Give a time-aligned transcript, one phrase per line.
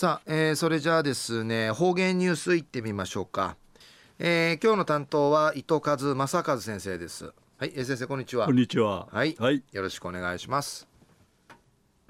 [0.00, 3.58] さあ、えー、それじゃあですね方言ニュースいってみましょうか、
[4.18, 7.34] えー、今日の担当は伊藤和正和先生です。
[7.58, 8.46] はい、えー、先生こんにちは。
[8.46, 9.08] こんにちは。
[9.12, 10.88] はい、はい、よろしくお願いします。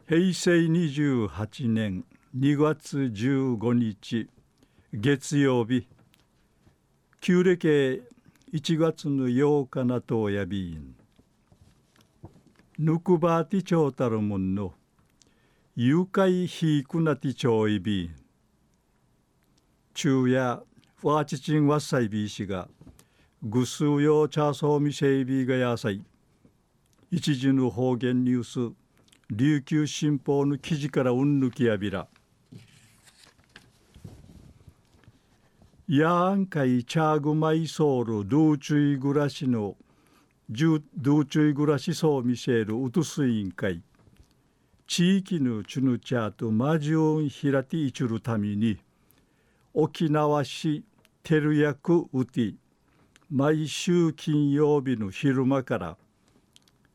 [0.06, 2.04] 平成28年
[2.38, 4.28] 2月15日
[4.94, 5.88] 月曜日
[7.20, 8.04] 旧暦
[8.52, 10.94] 1月の8日なとやびん。
[12.78, 14.79] ぬくばてちょうたるもんの誘拐
[15.82, 18.10] ひくなてちょいび
[19.94, 20.62] 昼夜
[21.02, 22.68] わちちんわっさいびしが
[23.42, 26.04] ぐすうよちゃそうみせいびがやさい
[27.10, 28.74] 一時の方言ニュース
[29.30, 32.08] 琉球新報の記事からうんぬきやびら
[35.88, 39.76] やんかいチャーグマイソールドゥチュイ暮らしの
[40.50, 43.80] ドゥチュイ暮らしそう見せるうとす委員会
[44.92, 48.76] 地域のチュヌチャーとマジオンヒラティチュるために
[49.72, 50.82] 沖縄市
[51.22, 52.54] 照役ウティ
[53.30, 55.96] 毎週金曜日の昼間から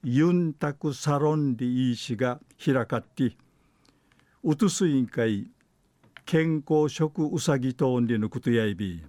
[0.03, 3.31] ユンタクサロンリー氏が開かって
[4.43, 5.47] うとす委員会
[6.25, 9.01] 健康食うさぎとんりのことやいび。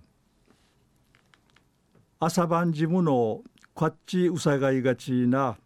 [2.21, 3.43] 朝晩ジムの
[3.75, 5.57] こっちうさがいがちな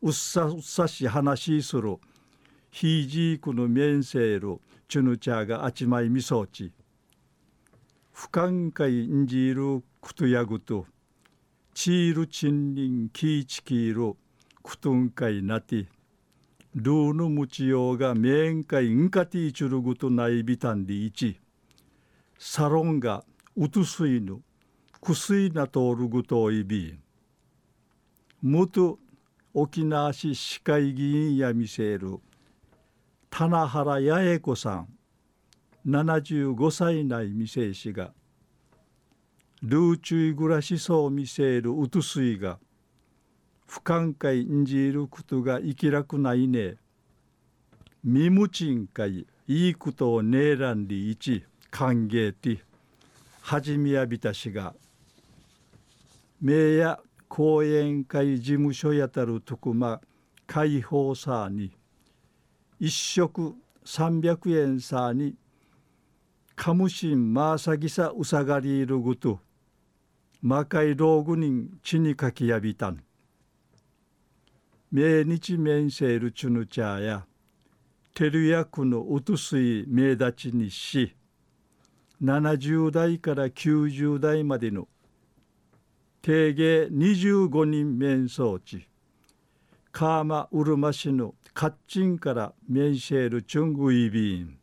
[0.00, 1.98] うっさうっさし話する
[2.76, 4.58] ひいじいくのんせいる
[4.88, 6.72] ちゅぬちゃがあちまいみそうち。
[8.50, 10.84] んかいんじいるくとやぐと
[11.72, 14.16] ちいるちんりんきいちきいる
[14.64, 15.86] くとんかいなて。
[16.74, 21.38] ルーのむちようがめんかいんかていちゅるぐとないびたんりいち。
[22.40, 23.22] サロンが
[23.56, 24.42] うとすいぬ
[25.00, 26.98] くすいなとおるぐといび。
[28.42, 28.98] もと
[29.52, 32.18] 沖縄市市会議員やみせる
[33.36, 34.88] 棚原八重子さん
[35.88, 38.12] 75歳内未成氏が
[39.60, 42.60] ルーチュイ暮らしそう見せるうとすいが
[43.66, 46.76] 不寛解んじることが生きらくないね。
[48.04, 52.62] みむちんかいいいことをねえらんりいち歓迎て
[53.40, 54.76] はじみやびたしが
[56.40, 60.00] 名や講演会事務所やたる徳間
[60.46, 61.72] 解放さに
[62.86, 65.36] 一食三百円さに、
[66.54, 69.40] カムシンマーサギサウサガリールグト
[70.42, 73.02] マカイローグニンチニカキヤビタン。
[74.92, 77.26] メーニチメンセールチュヌチャーや、
[78.12, 81.16] テルヤクのウトスイ目立ちにし、
[82.20, 84.88] 七十代から九十代までの、
[86.20, 88.86] 定義二十五人面相チ。
[89.94, 94.58] カーマウルマ市のカッチンから面せるチュングイビン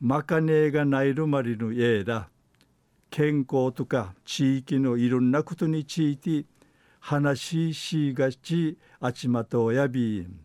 [0.00, 2.30] マカネーがないるまりのえだ
[3.10, 6.46] 健康とか地域のいろんなことについて
[6.98, 10.40] 話しがちあちまとやびん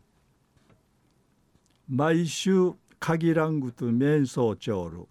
[1.88, 5.08] 毎週限らんぐと面相長る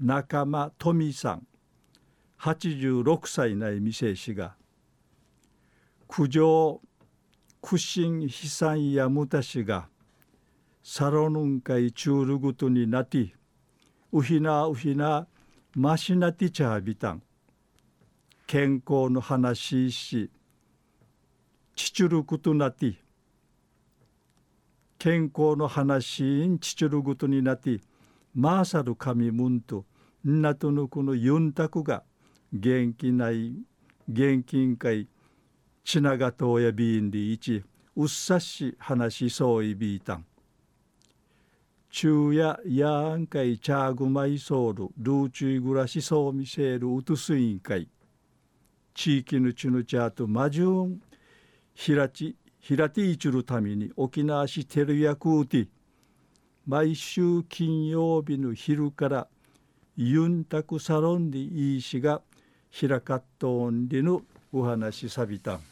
[0.00, 1.46] 仲間富さん
[2.40, 4.56] 86歳ない店氏が
[6.08, 6.80] 苦情
[7.62, 9.88] 苦心悲惨やむたしが
[10.82, 13.34] サロヌンカイチュールグトになって
[14.12, 15.28] ウヒナウヒナ
[15.76, 17.22] マシナティチャービタン
[18.48, 20.28] 健康の話し
[21.76, 22.96] チチュルグトなって
[24.98, 27.80] 健康の話にチチュルグトになって
[28.34, 29.84] マーサル神ムンと
[30.26, 32.02] んなとのこのユンタクが
[32.52, 33.54] 元気ない
[34.08, 35.06] 現金会
[35.84, 37.62] ちながとうやびんりいち
[37.96, 40.24] うっさし話しそういびいたん。
[41.90, 47.86] 昼夜やんかいチャーグマイソールルーチュイ暮らしそうみせるうとす委員会
[48.94, 51.02] 地域のちぬちゃとマジュン
[51.74, 55.68] ひらちひらていちるために沖縄市テルヤクーティ
[56.66, 59.28] 毎週金曜日の昼から
[59.96, 62.22] ユンタクサロンでいいしが
[62.78, 65.71] 開かっとんでのお話しさびたん。